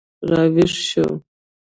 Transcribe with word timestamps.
راویښ 0.29 0.73
شو 0.87 1.05